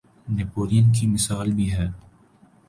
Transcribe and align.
نپولین 0.27 0.91
کی 0.91 1.07
مثال 1.07 1.51
بھی 1.51 1.71
ہے۔ 1.73 1.87